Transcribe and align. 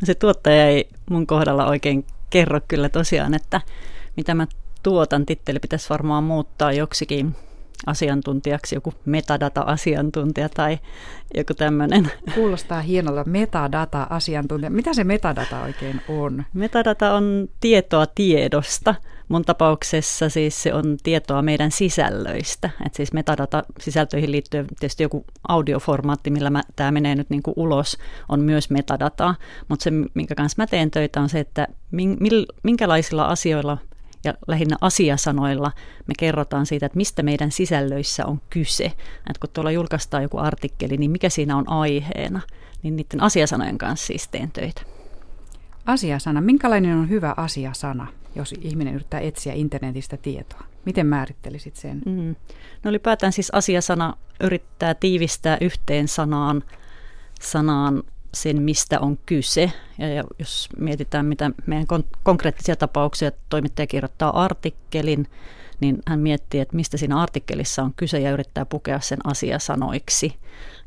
No 0.00 0.04
se 0.04 0.14
tuottaja 0.14 0.66
ei 0.66 0.88
mun 1.10 1.26
kohdalla 1.26 1.66
oikein 1.66 2.06
kerro 2.30 2.60
kyllä 2.68 2.88
tosiaan, 2.88 3.34
että 3.34 3.60
mitä 4.16 4.34
mä 4.34 4.46
tuotan. 4.82 5.26
Titteli 5.26 5.58
pitäisi 5.58 5.90
varmaan 5.90 6.24
muuttaa 6.24 6.72
joksikin 6.72 7.36
asiantuntijaksi, 7.86 8.74
joku 8.74 8.94
metadata-asiantuntija 9.04 10.48
tai 10.48 10.78
joku 11.34 11.54
tämmöinen. 11.54 12.10
Kuulostaa 12.34 12.80
hienolta 12.80 13.24
metadata-asiantuntija. 13.24 14.70
Mitä 14.70 14.94
se 14.94 15.04
metadata 15.04 15.62
oikein 15.62 16.00
on? 16.08 16.44
Metadata 16.52 17.14
on 17.14 17.48
tietoa 17.60 18.06
tiedosta. 18.06 18.94
Mun 19.28 19.44
tapauksessa 19.44 20.28
siis 20.28 20.62
se 20.62 20.74
on 20.74 20.96
tietoa 21.02 21.42
meidän 21.42 21.70
sisällöistä. 21.70 22.70
Et 22.86 22.94
siis 22.94 23.12
metadata-sisältöihin 23.12 24.30
liittyy 24.30 24.64
tietysti 24.80 25.02
joku 25.02 25.24
audioformaatti, 25.48 26.30
millä 26.30 26.50
tämä 26.76 26.90
menee 26.90 27.14
nyt 27.14 27.30
niinku 27.30 27.52
ulos, 27.56 27.98
on 28.28 28.40
myös 28.40 28.70
metadata. 28.70 29.34
Mutta 29.68 29.82
se, 29.82 29.90
minkä 30.14 30.34
kanssa 30.34 30.62
mä 30.62 30.66
teen 30.66 30.90
töitä, 30.90 31.20
on 31.20 31.28
se, 31.28 31.40
että 31.40 31.68
minkälaisilla 32.62 33.24
asioilla– 33.24 33.78
ja 34.24 34.34
lähinnä 34.46 34.76
asiasanoilla 34.80 35.72
me 36.06 36.14
kerrotaan 36.18 36.66
siitä, 36.66 36.86
että 36.86 36.96
mistä 36.96 37.22
meidän 37.22 37.50
sisällöissä 37.50 38.26
on 38.26 38.40
kyse. 38.50 38.84
Että 38.84 39.40
kun 39.40 39.50
tuolla 39.52 39.70
julkaistaan 39.70 40.22
joku 40.22 40.38
artikkeli, 40.38 40.96
niin 40.96 41.10
mikä 41.10 41.28
siinä 41.28 41.56
on 41.56 41.68
aiheena, 41.68 42.40
niin 42.82 42.96
niiden 42.96 43.22
asiasanojen 43.22 43.78
kanssa 43.78 44.06
siis 44.06 44.28
teen 44.28 44.50
töitä. 44.50 44.82
Asiasana. 45.86 46.40
Minkälainen 46.40 46.96
on 46.96 47.08
hyvä 47.08 47.34
asiasana, 47.36 48.06
jos 48.36 48.54
ihminen 48.60 48.94
yrittää 48.94 49.20
etsiä 49.20 49.52
internetistä 49.52 50.16
tietoa? 50.16 50.64
Miten 50.84 51.06
määrittelisit 51.06 51.76
sen? 51.76 52.02
Mm. 52.06 52.36
No 52.82 52.90
ylipäätään 52.90 53.32
siis 53.32 53.50
asiasana 53.50 54.16
yrittää 54.40 54.94
tiivistää 54.94 55.58
yhteen 55.60 56.08
sanaan, 56.08 56.62
sanaan 57.40 58.02
sen, 58.34 58.62
mistä 58.62 59.00
on 59.00 59.18
kyse. 59.26 59.72
Ja, 59.98 60.24
jos 60.38 60.68
mietitään, 60.78 61.26
mitä 61.26 61.50
meidän 61.66 61.86
kon- 61.92 62.18
konkreettisia 62.22 62.76
tapauksia, 62.76 63.28
että 63.28 63.40
toimittaja 63.48 63.86
kirjoittaa 63.86 64.42
artikkelin, 64.42 65.26
niin 65.80 65.98
hän 66.06 66.20
miettii, 66.20 66.60
että 66.60 66.76
mistä 66.76 66.96
siinä 66.96 67.20
artikkelissa 67.20 67.82
on 67.82 67.92
kyse 67.96 68.20
ja 68.20 68.30
yrittää 68.30 68.66
pukea 68.66 69.00
sen 69.00 69.18
asiasanoiksi. 69.24 70.34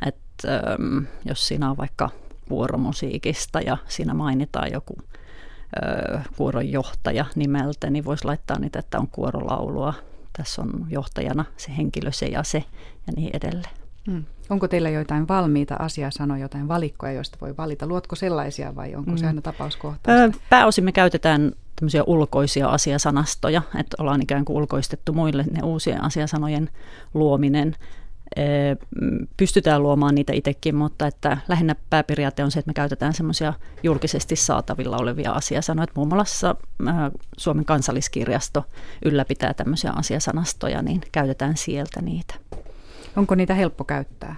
Että 0.05 0.61
ähm, 0.71 1.05
jos 1.25 1.47
siinä 1.47 1.69
on 1.69 1.77
vaikka 1.77 2.09
vuoromusiikista 2.49 3.61
ja 3.61 3.77
siinä 3.87 4.13
mainitaan 4.13 4.71
joku 4.71 4.97
kuoron 6.37 6.71
johtaja 6.71 7.25
nimeltä, 7.35 7.89
niin 7.89 8.05
voisi 8.05 8.25
laittaa 8.25 8.59
niitä, 8.59 8.79
että 8.79 8.99
on 8.99 9.07
kuorolaulua. 9.07 9.93
Tässä 10.33 10.61
on 10.61 10.85
johtajana 10.89 11.45
se 11.57 11.77
henkilö 11.77 12.11
se 12.11 12.25
ja 12.25 12.43
se 12.43 12.63
ja 13.07 13.13
niin 13.15 13.29
edelleen. 13.33 13.75
Hmm. 14.11 14.23
Onko 14.49 14.67
teillä 14.67 14.89
jotain 14.89 15.27
valmiita 15.27 15.75
asiasanoja, 15.79 16.41
jotain 16.41 16.67
valikkoja, 16.67 17.11
joista 17.11 17.37
voi 17.41 17.57
valita? 17.57 17.87
Luotko 17.87 18.15
sellaisia 18.15 18.75
vai 18.75 18.95
onko 18.95 19.11
hmm. 19.11 19.17
se 19.17 19.27
aina 19.27 19.41
tapauskohtaista? 19.41 20.39
Pääosin 20.49 20.83
me 20.83 20.91
käytetään 20.91 21.51
tämmöisiä 21.75 22.03
ulkoisia 22.03 22.67
asiasanastoja, 22.67 23.61
että 23.79 23.97
ollaan 23.99 24.21
ikään 24.21 24.45
kuin 24.45 24.57
ulkoistettu 24.57 25.13
muille 25.13 25.45
ne 25.51 25.63
uusien 25.63 26.03
asiasanojen 26.03 26.69
luominen. 27.13 27.75
Pystytään 29.37 29.83
luomaan 29.83 30.15
niitä 30.15 30.33
itsekin, 30.33 30.75
mutta 30.75 31.07
että 31.07 31.37
lähinnä 31.47 31.75
pääperiaate 31.89 32.43
on 32.43 32.51
se, 32.51 32.59
että 32.59 32.69
me 32.69 32.73
käytetään 32.73 33.13
semmoisia 33.13 33.53
julkisesti 33.83 34.35
saatavilla 34.35 34.97
olevia 34.97 35.31
asiasanoja. 35.31 35.87
Muun 35.95 36.07
muassa 36.07 36.55
Suomen 37.37 37.65
kansalliskirjasto 37.65 38.65
ylläpitää 39.05 39.53
tämmöisiä 39.53 39.91
asiasanastoja, 39.91 40.81
niin 40.81 41.01
käytetään 41.11 41.57
sieltä 41.57 42.01
niitä. 42.01 42.35
Onko 43.15 43.35
niitä 43.35 43.53
helppo 43.53 43.83
käyttää? 43.83 44.35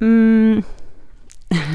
Mm, 0.00 0.62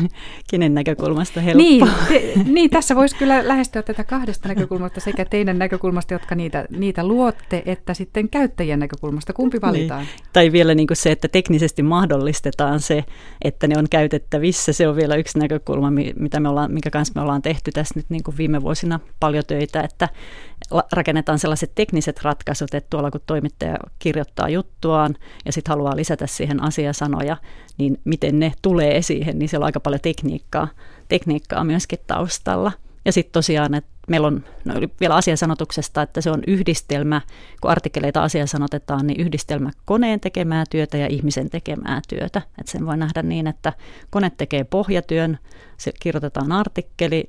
kenen 0.51 0.73
näkökulmasta 0.73 1.41
helppo? 1.41 1.63
Niin, 1.63 1.87
te, 2.07 2.33
niin, 2.45 2.69
tässä 2.69 2.95
voisi 2.95 3.15
kyllä 3.15 3.47
lähestyä 3.47 3.81
tätä 3.81 4.03
kahdesta 4.03 4.47
näkökulmasta, 4.47 4.99
sekä 4.99 5.25
teidän 5.25 5.59
näkökulmasta, 5.59 6.13
jotka 6.13 6.35
niitä, 6.35 6.65
niitä 6.69 7.07
luotte, 7.07 7.63
että 7.65 7.93
sitten 7.93 8.29
käyttäjien 8.29 8.79
näkökulmasta. 8.79 9.33
Kumpi 9.33 9.57
niin. 9.57 9.61
valitaan? 9.61 10.01
Niin. 10.01 10.25
Tai 10.33 10.51
vielä 10.51 10.75
niin 10.75 10.87
kuin 10.87 10.97
se, 10.97 11.11
että 11.11 11.27
teknisesti 11.27 11.83
mahdollistetaan 11.83 12.79
se, 12.79 13.03
että 13.41 13.67
ne 13.67 13.77
on 13.77 13.85
käytettävissä. 13.89 14.73
Se 14.73 14.87
on 14.87 14.95
vielä 14.95 15.15
yksi 15.15 15.39
näkökulma, 15.39 15.91
mitä 16.19 16.39
me 16.39 16.49
ollaan, 16.49 16.71
minkä 16.71 16.89
kanssa 16.89 17.13
me 17.15 17.21
ollaan 17.21 17.41
tehty 17.41 17.71
tässä 17.71 17.93
nyt 17.95 18.05
niin 18.09 18.23
kuin 18.23 18.37
viime 18.37 18.61
vuosina 18.61 18.99
paljon 19.19 19.43
töitä, 19.47 19.81
että 19.81 20.09
rakennetaan 20.91 21.39
sellaiset 21.39 21.71
tekniset 21.75 22.23
ratkaisut, 22.23 22.73
että 22.73 22.89
tuolla 22.89 23.11
kun 23.11 23.21
toimittaja 23.25 23.77
kirjoittaa 23.99 24.49
juttuaan 24.49 25.15
ja 25.45 25.51
sitten 25.51 25.71
haluaa 25.71 25.95
lisätä 25.95 26.27
siihen 26.27 26.63
asiasanoja, 26.63 27.37
niin 27.77 27.97
miten 28.03 28.39
ne 28.39 28.51
tulee 28.61 29.01
siihen, 29.01 29.39
niin 29.39 29.49
siellä 29.49 29.63
on 29.63 29.65
aika 29.65 29.79
paljon 29.85 30.01
tekniikkaa, 30.01 30.67
tekniikkaa 31.07 31.63
myöskin 31.63 31.99
taustalla. 32.07 32.71
Ja 33.05 33.11
sitten 33.11 33.33
tosiaan, 33.33 33.73
että 33.73 33.91
meillä 34.07 34.27
on 34.27 34.43
no 34.65 34.73
vielä 34.99 35.15
asiasanotuksesta, 35.15 36.01
että 36.01 36.21
se 36.21 36.31
on 36.31 36.43
yhdistelmä, 36.47 37.21
kun 37.61 37.71
artikkeleita 37.71 38.23
asiasanotetaan, 38.23 39.07
niin 39.07 39.21
yhdistelmä 39.21 39.71
koneen 39.85 40.19
tekemää 40.19 40.63
työtä 40.69 40.97
ja 40.97 41.07
ihmisen 41.07 41.49
tekemää 41.49 42.01
työtä. 42.09 42.41
Että 42.59 42.71
sen 42.71 42.85
voi 42.85 42.97
nähdä 42.97 43.21
niin, 43.21 43.47
että 43.47 43.73
kone 44.09 44.31
tekee 44.37 44.63
pohjatyön, 44.63 45.39
se 45.77 45.91
kirjoitetaan 45.99 46.51
artikkeli, 46.51 47.23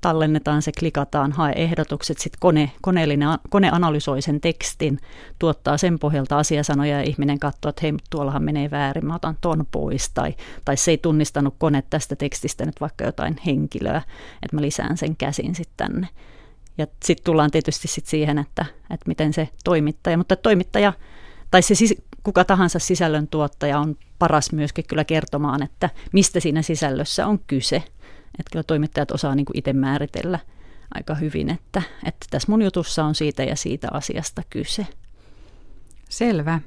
tallennetaan 0.00 0.62
se, 0.62 0.72
klikataan, 0.78 1.32
hae 1.32 1.52
ehdotukset, 1.56 2.18
sitten 2.18 2.40
kone, 2.40 2.70
koneellinen, 2.82 3.28
kone 3.50 3.70
analysoi 3.72 4.22
sen 4.22 4.40
tekstin, 4.40 4.98
tuottaa 5.38 5.78
sen 5.78 5.98
pohjalta 5.98 6.38
asiasanoja 6.38 6.96
ja 6.96 7.02
ihminen 7.02 7.38
katsoo, 7.38 7.68
että 7.68 7.80
hei, 7.82 7.94
tuollahan 8.10 8.44
menee 8.44 8.70
väärin, 8.70 9.06
mä 9.06 9.14
otan 9.14 9.36
ton 9.40 9.66
pois, 9.70 10.10
tai, 10.10 10.34
tai 10.64 10.76
se 10.76 10.90
ei 10.90 10.98
tunnistanut 10.98 11.54
kone 11.58 11.82
tästä 11.90 12.16
tekstistä 12.16 12.66
nyt 12.66 12.80
vaikka 12.80 13.04
jotain 13.04 13.36
henkilöä, 13.46 14.02
että 14.42 14.56
mä 14.56 14.62
lisään 14.62 14.96
sen 14.96 15.16
käsin 15.16 15.54
sitten 15.54 15.76
tänne. 15.76 16.05
Ja 16.78 16.86
sitten 17.04 17.24
tullaan 17.24 17.50
tietysti 17.50 17.88
sit 17.88 18.06
siihen, 18.06 18.38
että, 18.38 18.64
että 18.90 19.08
miten 19.08 19.32
se 19.32 19.48
toimittaja, 19.64 20.16
mutta 20.16 20.36
toimittaja 20.36 20.92
tai 21.50 21.62
se 21.62 21.74
kuka 22.22 22.44
tahansa 22.44 22.78
sisällön 22.78 23.28
tuottaja 23.28 23.78
on 23.78 23.96
paras 24.18 24.52
myöskin 24.52 24.84
kyllä 24.88 25.04
kertomaan, 25.04 25.62
että 25.62 25.90
mistä 26.12 26.40
siinä 26.40 26.62
sisällössä 26.62 27.26
on 27.26 27.38
kyse. 27.38 27.76
Että 28.38 28.50
kyllä 28.52 28.62
toimittajat 28.62 29.10
osaa 29.10 29.34
niin 29.34 29.46
kuin 29.46 29.58
itse 29.58 29.72
määritellä 29.72 30.38
aika 30.94 31.14
hyvin, 31.14 31.50
että, 31.50 31.82
että 32.04 32.26
tässä 32.30 32.52
mun 32.52 32.62
jutussa 32.62 33.04
on 33.04 33.14
siitä 33.14 33.44
ja 33.44 33.56
siitä 33.56 33.88
asiasta 33.90 34.42
kyse. 34.50 34.86
Selvä. 36.08 36.60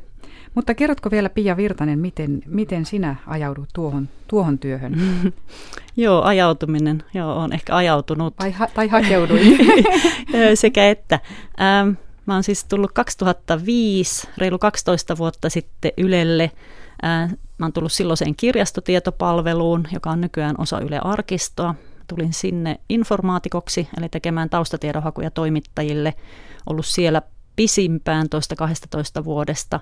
Mutta 0.55 0.73
kerrotko 0.73 1.11
vielä 1.11 1.29
Pia 1.29 1.57
Virtanen, 1.57 1.99
miten, 1.99 2.41
miten 2.45 2.85
sinä 2.85 3.15
ajaudut 3.27 3.69
tuohon, 3.73 4.09
tuohon 4.27 4.59
työhön? 4.59 4.95
joo, 6.01 6.21
ajautuminen. 6.21 7.03
Joo, 7.13 7.35
on 7.35 7.53
ehkä 7.53 7.75
ajautunut. 7.75 8.35
Tai, 8.35 8.51
ha- 8.51 8.67
tai 8.73 8.87
hakeuduin. 8.87 9.57
Sekä 10.53 10.89
että. 10.89 11.19
Ähm, 11.61 11.89
mä 12.25 12.33
oon 12.33 12.43
siis 12.43 12.63
tullut 12.63 12.91
2005, 12.91 14.27
reilu 14.37 14.59
12 14.59 15.17
vuotta 15.17 15.49
sitten 15.49 15.91
Ylelle. 15.97 16.51
Äh, 17.03 17.29
mä 17.57 17.65
oon 17.65 17.73
tullut 17.73 17.91
silloiseen 17.91 18.35
kirjastotietopalveluun, 18.35 19.87
joka 19.93 20.09
on 20.09 20.21
nykyään 20.21 20.55
osa 20.57 20.79
Yle 20.79 20.99
Arkistoa. 21.03 21.75
Tulin 22.07 22.33
sinne 22.33 22.79
informaatikoksi, 22.89 23.87
eli 23.97 24.09
tekemään 24.09 24.49
taustatiedonhakuja 24.49 25.31
toimittajille. 25.31 26.13
Ollut 26.69 26.85
siellä 26.85 27.21
pisimpään 27.55 28.29
tuosta 28.29 28.55
12 28.55 29.25
vuodesta 29.25 29.79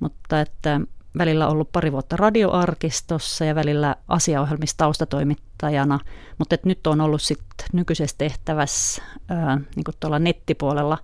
mutta 0.00 0.40
että 0.40 0.80
välillä 1.18 1.48
ollut 1.48 1.72
pari 1.72 1.92
vuotta 1.92 2.16
radioarkistossa 2.16 3.44
ja 3.44 3.54
välillä 3.54 3.96
asiaohjelmistaustatoimittajana, 4.08 6.00
mutta 6.38 6.54
että 6.54 6.68
nyt 6.68 6.86
on 6.86 7.00
ollut 7.00 7.22
sitten 7.22 7.66
nykyisessä 7.72 8.16
tehtävässä 8.18 9.02
ää, 9.28 9.60
niin 9.76 9.84
tuolla 10.00 10.18
nettipuolella, 10.18 10.98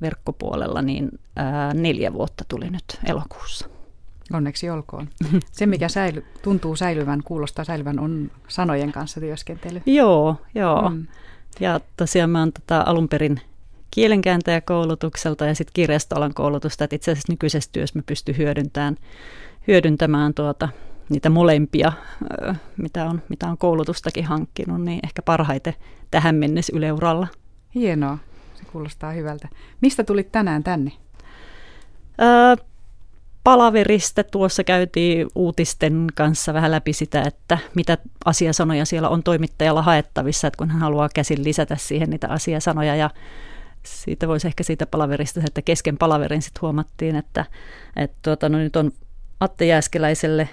verkkopuolella, 0.00 0.82
niin 0.82 1.08
ää, 1.36 1.74
neljä 1.74 2.12
vuotta 2.12 2.44
tuli 2.48 2.70
nyt 2.70 3.00
elokuussa. 3.04 3.68
Onneksi 4.32 4.70
olkoon. 4.70 5.08
Se, 5.52 5.66
mikä 5.66 5.88
säily, 5.88 6.24
tuntuu 6.42 6.76
säilyvän, 6.76 7.22
kuulostaa 7.24 7.64
säilyvän, 7.64 7.98
on 7.98 8.30
sanojen 8.48 8.92
kanssa 8.92 9.20
työskentely. 9.20 9.82
Joo, 9.86 10.36
joo. 10.54 10.90
Mm. 10.90 11.06
Ja 11.60 11.80
tosiaan 11.96 12.30
mä 12.30 12.38
oon 12.38 12.52
tota 12.52 12.84
alun 12.86 13.08
perin 13.08 13.40
kielenkääntäjäkoulutukselta 13.96 15.46
ja 15.46 15.54
sitten 15.54 15.72
kirjastoalan 15.74 16.34
koulutusta, 16.34 16.84
että 16.84 16.96
itse 16.96 17.10
asiassa 17.10 17.32
nykyisessä 17.32 17.70
työssä 17.72 17.98
mä 17.98 18.02
pystyn 18.06 18.36
hyödyntämään, 18.36 18.96
hyödyntämään 19.68 20.34
tuota, 20.34 20.68
niitä 21.08 21.30
molempia, 21.30 21.92
mitä 22.76 23.04
on, 23.04 23.22
mitä 23.28 23.46
on 23.48 23.58
koulutustakin 23.58 24.24
hankkinut, 24.24 24.82
niin 24.82 25.00
ehkä 25.04 25.22
parhaiten 25.22 25.74
tähän 26.10 26.34
mennessä 26.34 26.72
yleuralla. 26.76 27.26
Hienoa, 27.74 28.18
se 28.54 28.64
kuulostaa 28.72 29.12
hyvältä. 29.12 29.48
Mistä 29.80 30.04
tulit 30.04 30.32
tänään 30.32 30.64
tänne? 30.64 30.92
Öö, 32.20 32.64
palaverista 33.44 34.24
tuossa 34.24 34.64
käytiin 34.64 35.28
uutisten 35.34 36.06
kanssa 36.14 36.54
vähän 36.54 36.70
läpi 36.70 36.92
sitä, 36.92 37.22
että 37.22 37.58
mitä 37.74 37.98
asiasanoja 38.24 38.84
siellä 38.84 39.08
on 39.08 39.22
toimittajalla 39.22 39.82
haettavissa, 39.82 40.46
että 40.46 40.58
kun 40.58 40.70
hän 40.70 40.80
haluaa 40.80 41.08
käsin 41.14 41.44
lisätä 41.44 41.76
siihen 41.76 42.10
niitä 42.10 42.28
asiasanoja 42.28 42.96
ja 42.96 43.10
siitä 43.86 44.28
voisi 44.28 44.46
ehkä 44.46 44.62
siitä 44.62 44.86
palaverista, 44.86 45.40
että 45.46 45.62
kesken 45.62 45.98
palaverin 45.98 46.42
sitten 46.42 46.62
huomattiin, 46.62 47.16
että, 47.16 47.44
että 47.96 48.16
tuota, 48.22 48.48
no 48.48 48.58
nyt 48.58 48.76
on 48.76 48.92
Atte 49.40 49.66
Jääskeläiselle 49.66 50.48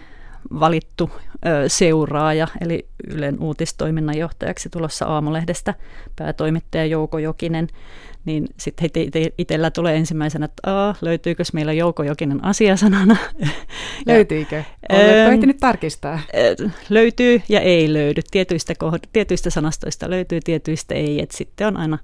valittu 0.59 1.09
ö, 1.45 1.69
seuraaja, 1.69 2.47
eli 2.61 2.87
Ylen 3.07 3.37
uutistoiminnan 3.39 4.17
johtajaksi 4.17 4.69
tulossa 4.69 5.05
Aamulehdestä 5.05 5.73
päätoimittaja 6.15 6.85
Jouko 6.85 7.17
Jokinen, 7.17 7.67
niin 8.25 8.47
sitten 8.57 8.89
itsellä 9.37 9.71
tulee 9.71 9.95
ensimmäisenä, 9.95 10.45
että 10.45 10.71
Aa, 10.71 10.95
löytyykö 11.01 11.43
meillä 11.53 11.73
Jouko 11.73 12.03
Jokinen 12.03 12.45
asiasanana. 12.45 13.17
Löytyykö? 14.07 14.63
Oletko 14.89 15.31
ehtinyt 15.33 15.57
tarkistaa? 15.57 16.19
Löytyy 16.89 17.41
ja 17.49 17.59
ei 17.59 17.93
löydy. 17.93 18.21
Tietyistä, 18.31 18.73
kohd- 18.73 19.09
tietyistä 19.13 19.49
sanastoista 19.49 20.09
löytyy, 20.09 20.39
tietyistä 20.43 20.95
ei. 20.95 21.21
Et 21.21 21.31
sitten 21.31 21.67
on 21.67 21.77
aina 21.77 21.97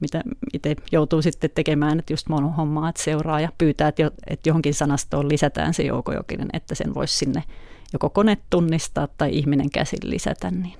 mitä 0.00 0.22
itse 0.52 0.76
joutuu 0.92 1.22
sitten 1.22 1.50
tekemään, 1.54 1.98
että 1.98 2.12
just 2.12 2.28
mon 2.28 2.54
hommaa, 2.54 2.88
että 2.88 3.02
seuraa 3.02 3.40
ja 3.40 3.52
pyytää, 3.58 3.88
että, 3.88 4.10
että 4.26 4.48
johonkin 4.48 4.74
sanastoon 4.74 5.28
lisätään 5.28 5.74
se 5.74 5.82
Jouko 5.82 6.12
Jokinen, 6.12 6.48
että 6.52 6.74
sen 6.74 6.94
voisi 6.94 7.14
sinne 7.14 7.42
joko 7.92 8.10
kone 8.10 8.38
tunnistaa 8.50 9.08
tai 9.18 9.36
ihminen 9.36 9.70
käsin 9.70 9.98
lisätä. 10.02 10.50
Niin. 10.50 10.78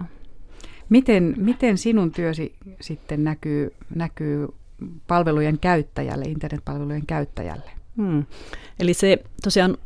Joo. 0.00 0.08
Miten, 0.88 1.34
miten 1.36 1.78
sinun 1.78 2.12
työsi 2.12 2.54
sitten 2.80 3.24
näkyy, 3.24 3.74
näkyy 3.94 4.48
palvelujen 5.06 5.58
käyttäjälle, 5.58 6.24
internetpalvelujen 6.24 7.06
käyttäjälle? 7.06 7.70
Hmm. 7.96 8.24
Eli 8.80 8.94
se 8.94 9.18
tosiaan 9.42 9.76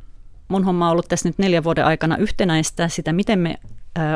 mun 0.48 0.64
homma 0.64 0.86
on 0.86 0.92
ollut 0.92 1.08
tässä 1.08 1.28
nyt 1.28 1.38
neljän 1.38 1.64
vuoden 1.64 1.84
aikana 1.84 2.16
yhtenäistä 2.16 2.88
sitä, 2.88 3.12
miten 3.12 3.38
me 3.38 3.54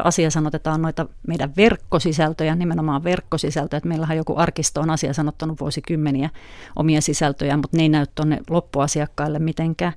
asiasanotetaan 0.04 0.82
noita 0.82 1.06
meidän 1.26 1.52
verkkosisältöjä, 1.56 2.54
nimenomaan 2.54 3.04
verkkosisältöjä. 3.04 3.78
Että 3.78 3.88
meillähän 3.88 4.16
joku 4.16 4.36
arkisto 4.36 4.80
on 4.80 4.90
asiasanottanut 4.90 5.60
vuosikymmeniä 5.60 6.30
omia 6.76 7.00
sisältöjä, 7.00 7.56
mutta 7.56 7.76
ne 7.76 7.82
ei 7.82 7.88
näy 7.88 8.06
tuonne 8.14 8.38
loppuasiakkaille 8.50 9.38
mitenkään. 9.38 9.92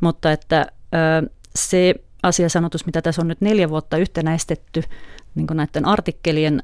Mutta 0.00 0.32
että 0.32 0.66
se 1.54 1.94
asiasanotus, 2.22 2.86
mitä 2.86 3.02
tässä 3.02 3.22
on 3.22 3.28
nyt 3.28 3.40
neljä 3.40 3.70
vuotta 3.70 3.96
yhtenäistetty 3.96 4.82
niin 5.34 5.46
näiden 5.54 5.84
artikkelien 5.84 6.62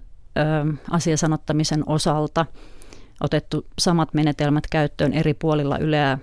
asiasanottamisen 0.91 1.83
osalta, 1.87 2.47
otettu 3.21 3.67
samat 3.79 4.15
menetelmät 4.15 4.65
käyttöön 4.71 5.13
eri 5.13 5.35
puolilla 5.35 5.79
Yleä, 5.79 6.19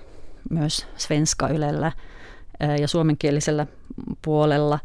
myös 0.50 0.88
Svenska 0.98 1.48
Ylellä 1.48 1.92
ja 2.82 2.88
suomenkielisellä 2.88 3.68
puolella, 4.22 4.80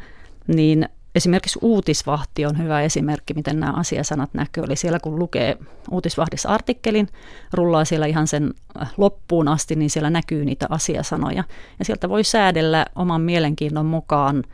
niin 0.46 0.88
Esimerkiksi 1.14 1.58
uutisvahti 1.62 2.46
on 2.46 2.58
hyvä 2.58 2.81
esimerkki, 2.81 3.34
miten 3.34 3.61
nämä 3.61 3.72
asiasanat 3.72 4.31
näkyy. 4.34 4.64
Eli 4.64 4.76
siellä 4.76 5.00
kun 5.00 5.19
lukee 5.19 5.58
uutisvahdissa 5.90 6.49
artikkelin, 6.49 7.08
rullaa 7.52 7.84
siellä 7.84 8.06
ihan 8.06 8.26
sen 8.26 8.55
äh, 8.82 8.93
loppuun 8.96 9.49
asti, 9.49 9.76
niin 9.76 9.90
siellä 9.90 10.11
näkyy 10.11 10.44
niitä 10.44 10.66
asiasanoja. 10.70 11.44
Ja 11.78 11.84
sieltä 11.84 12.08
voi 12.08 12.25
säädellä 12.25 12.87
oman 12.94 13.20
mielenkiinnon 13.20 13.87
mukaan, 13.87 14.44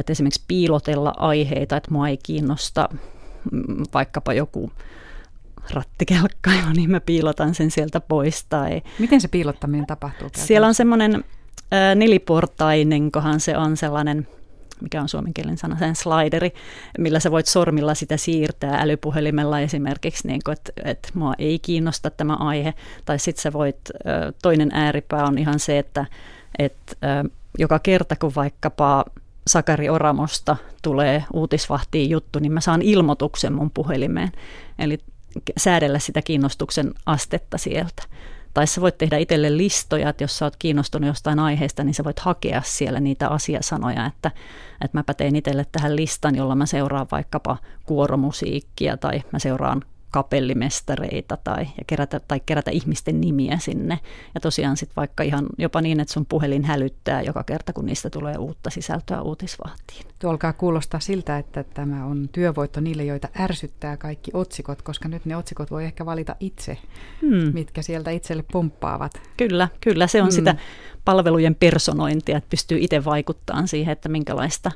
että 0.00 0.12
esimerkiksi 0.12 0.44
piilotella 0.48 1.14
aiheita, 1.16 1.76
että 1.76 1.90
mua 1.90 2.08
ei 2.08 2.16
kiinnosta 2.16 2.88
mm, 3.52 3.84
vaikkapa 3.94 4.32
joku 4.32 4.72
rattikelkkailu, 5.70 6.72
niin 6.76 6.90
mä 6.90 7.00
piilotan 7.00 7.54
sen 7.54 7.70
sieltä 7.70 8.00
pois. 8.00 8.44
Tai 8.48 8.82
Miten 8.98 9.20
se 9.20 9.28
piilottaminen 9.28 9.86
tapahtuu? 9.86 10.28
Siellä 10.34 10.66
on 10.66 10.74
semmoinen 10.74 11.14
äh, 11.14 11.96
neliportainen, 11.96 13.12
kohan 13.12 13.40
se 13.40 13.56
on 13.56 13.76
sellainen 13.76 14.28
mikä 14.80 15.02
on 15.02 15.08
suomenkielinen 15.08 15.58
sana, 15.58 15.78
sen 15.78 15.96
slideri, 15.96 16.52
millä 16.98 17.20
sä 17.20 17.30
voit 17.30 17.46
sormilla 17.46 17.94
sitä 17.94 18.16
siirtää 18.16 18.80
älypuhelimella 18.80 19.60
esimerkiksi, 19.60 20.28
niin 20.28 20.40
että, 20.52 20.72
että 20.84 21.08
mua 21.14 21.34
ei 21.38 21.58
kiinnosta 21.58 22.10
tämä 22.10 22.34
aihe. 22.34 22.74
Tai 23.04 23.18
sitten 23.18 23.42
sä 23.42 23.52
voit, 23.52 23.80
toinen 24.42 24.70
ääripää 24.72 25.24
on 25.24 25.38
ihan 25.38 25.58
se, 25.58 25.78
että, 25.78 26.06
että 26.58 26.96
joka 27.58 27.78
kerta 27.78 28.16
kun 28.16 28.32
vaikkapa 28.36 29.04
Sakari 29.46 29.88
Oramosta 29.88 30.56
tulee 30.82 31.24
uutisvahtiin 31.32 32.10
juttu, 32.10 32.38
niin 32.38 32.52
mä 32.52 32.60
saan 32.60 32.82
ilmoituksen 32.82 33.52
mun 33.52 33.70
puhelimeen. 33.70 34.32
Eli 34.78 34.98
säädellä 35.56 35.98
sitä 35.98 36.22
kiinnostuksen 36.22 36.94
astetta 37.06 37.58
sieltä. 37.58 38.02
Tai 38.56 38.66
sä 38.66 38.80
voit 38.80 38.98
tehdä 38.98 39.18
itselle 39.18 39.56
listoja, 39.56 40.08
että 40.08 40.24
jos 40.24 40.38
sä 40.38 40.44
oot 40.44 40.56
kiinnostunut 40.56 41.06
jostain 41.06 41.38
aiheesta, 41.38 41.84
niin 41.84 41.94
sä 41.94 42.04
voit 42.04 42.18
hakea 42.18 42.62
siellä 42.64 43.00
niitä 43.00 43.28
asiasanoja, 43.28 44.06
että, 44.06 44.30
että 44.84 44.98
mäpä 44.98 45.14
teen 45.14 45.36
itselle 45.36 45.66
tähän 45.72 45.96
listan, 45.96 46.34
jolla 46.34 46.54
mä 46.54 46.66
seuraan 46.66 47.06
vaikkapa 47.12 47.56
kuoromusiikkia 47.84 48.96
tai 48.96 49.22
mä 49.32 49.38
seuraan 49.38 49.82
kapellimestareita 50.10 51.36
tai, 51.44 51.62
ja 51.62 51.84
kerätä, 51.86 52.20
tai 52.20 52.40
kerätä 52.46 52.70
ihmisten 52.70 53.20
nimiä 53.20 53.58
sinne. 53.60 54.00
Ja 54.34 54.40
tosiaan 54.40 54.76
sitten 54.76 54.96
vaikka 54.96 55.22
ihan 55.22 55.46
jopa 55.58 55.80
niin, 55.80 56.00
että 56.00 56.12
sun 56.12 56.26
puhelin 56.26 56.64
hälyttää 56.64 57.22
joka 57.22 57.44
kerta, 57.44 57.72
kun 57.72 57.86
niistä 57.86 58.10
tulee 58.10 58.36
uutta 58.38 58.70
sisältöä 58.70 59.22
uutisvahtiin. 59.22 60.06
Tuo 60.18 60.30
alkaa 60.30 60.52
kuulostaa 60.52 61.00
siltä, 61.00 61.38
että 61.38 61.64
tämä 61.64 62.04
on 62.04 62.28
työvoitto 62.32 62.80
niille, 62.80 63.04
joita 63.04 63.28
ärsyttää 63.40 63.96
kaikki 63.96 64.30
otsikot, 64.34 64.82
koska 64.82 65.08
nyt 65.08 65.24
ne 65.24 65.36
otsikot 65.36 65.70
voi 65.70 65.84
ehkä 65.84 66.06
valita 66.06 66.36
itse, 66.40 66.78
hmm. 67.20 67.54
mitkä 67.54 67.82
sieltä 67.82 68.10
itselle 68.10 68.44
pomppaavat. 68.52 69.20
Kyllä, 69.36 69.68
kyllä 69.80 70.06
se 70.06 70.22
on 70.22 70.28
hmm. 70.28 70.34
sitä 70.34 70.56
palvelujen 71.04 71.54
personointia, 71.54 72.36
että 72.36 72.50
pystyy 72.50 72.78
itse 72.80 73.04
vaikuttamaan 73.04 73.68
siihen, 73.68 73.92
että 73.92 74.08
minkälaista 74.08 74.70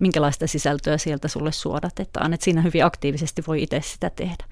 minkälaista 0.00 0.46
sisältöä 0.46 0.98
sieltä 0.98 1.28
sulle 1.28 1.52
suodatetaan. 1.52 2.32
että 2.32 2.44
siinä 2.44 2.62
hyvin 2.62 2.84
aktiivisesti 2.84 3.42
voi 3.46 3.62
itse 3.62 3.80
sitä 3.80 4.10
tehdä. 4.10 4.44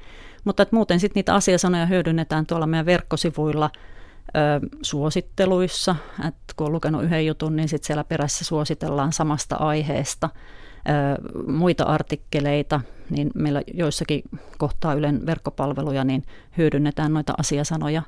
Mutta 0.45 0.63
että 0.63 0.77
muuten 0.77 1.01
sitten 1.01 1.21
niitä 1.21 1.35
asiasanoja 1.35 1.87
hyödynnetään 1.87 2.47
tuolla 2.47 2.67
meidän 2.67 2.87
verkkosivuilla 2.87 3.71
ö, 3.75 4.69
suositteluissa. 4.83 5.97
Et 6.29 6.35
kun 6.57 6.67
on 6.67 6.73
lukenut 6.73 7.05
yhden 7.05 7.27
jutun, 7.27 7.57
niin 7.57 7.69
sitten 7.69 7.87
siellä 7.87 8.05
perässä 8.05 8.45
suositellaan 8.45 9.13
samasta 9.13 9.57
aiheesta 9.57 10.31
ö, 10.35 11.43
muita 11.53 11.85
artikkeleita. 11.85 12.81
Niin 13.11 13.31
meillä 13.35 13.63
joissakin 13.75 14.23
kohtaa 14.59 14.95
Ylen 14.95 15.27
verkkopalveluja, 15.27 16.05
niin 16.05 16.23
hyödynnetään 16.59 17.13
noita 17.13 17.35
asiasanoja 17.39 18.03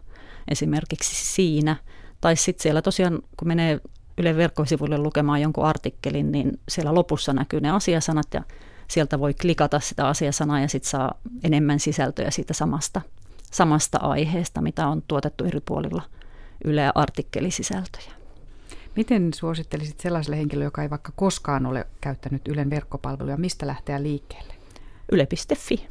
esimerkiksi 0.48 1.34
siinä. 1.34 1.76
Tai 2.20 2.36
sitten 2.36 2.62
siellä 2.62 2.82
tosiaan, 2.82 3.18
kun 3.36 3.48
menee 3.48 3.80
Yle 4.18 4.36
verkkosivuille 4.36 4.98
lukemaan 4.98 5.40
jonkun 5.40 5.64
artikkelin, 5.64 6.32
niin 6.32 6.60
siellä 6.68 6.94
lopussa 6.94 7.32
näkyy 7.32 7.60
ne 7.60 7.70
asiasanat 7.70 8.34
ja 8.34 8.42
sieltä 8.88 9.18
voi 9.18 9.34
klikata 9.34 9.80
sitä 9.80 10.08
asiasanaa 10.08 10.60
ja 10.60 10.68
sitten 10.68 10.90
saa 10.90 11.14
enemmän 11.44 11.80
sisältöjä 11.80 12.30
siitä 12.30 12.54
samasta, 12.54 13.00
samasta 13.50 13.98
aiheesta, 13.98 14.60
mitä 14.60 14.86
on 14.86 15.02
tuotettu 15.08 15.44
eri 15.44 15.60
puolilla 15.60 16.02
Yle 16.64 16.92
artikkelisisältöjä. 16.94 18.12
Miten 18.96 19.34
suosittelisit 19.34 20.00
sellaiselle 20.00 20.36
henkilölle, 20.36 20.64
joka 20.64 20.82
ei 20.82 20.90
vaikka 20.90 21.12
koskaan 21.16 21.66
ole 21.66 21.86
käyttänyt 22.00 22.48
Ylen 22.48 22.70
verkkopalveluja, 22.70 23.36
mistä 23.36 23.66
lähteä 23.66 24.02
liikkeelle? 24.02 24.54
Yle.fi 25.12 25.86